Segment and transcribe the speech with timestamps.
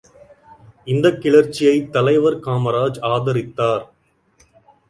[0.85, 3.85] இந்தக் கிளர்ச்சியைத் தலைவர் காமராஜ் ஆதரித்தார்.